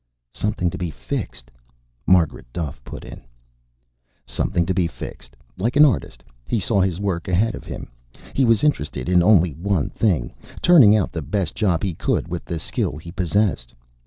"Something 0.33 0.71
to 0.71 0.79
be 0.79 0.89
fixed," 0.89 1.51
Margaret 2.07 2.47
Duffe 2.51 2.83
put 2.83 3.05
in. 3.05 3.21
"Something 4.25 4.65
to 4.65 4.73
be 4.73 4.87
fixed. 4.87 5.35
Like 5.59 5.75
an 5.75 5.85
artist, 5.85 6.23
he 6.47 6.59
saw 6.59 6.81
his 6.81 6.99
work 6.99 7.27
ahead 7.27 7.53
of 7.53 7.65
him. 7.65 7.91
He 8.33 8.43
was 8.43 8.63
interested 8.63 9.07
in 9.07 9.21
only 9.21 9.51
one 9.51 9.91
thing: 9.91 10.33
turning 10.63 10.95
out 10.97 11.11
the 11.11 11.21
best 11.21 11.53
job 11.53 11.83
he 11.83 11.93
could, 11.93 12.27
with 12.27 12.45
the 12.45 12.57
skill 12.57 12.97
he 12.97 13.11
possessed. 13.11 13.75